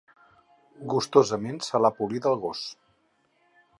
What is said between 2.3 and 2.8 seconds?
el gos.